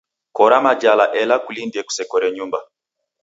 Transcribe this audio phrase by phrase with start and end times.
[0.37, 2.59] Kora majala, ela kulindie kusekore nyumba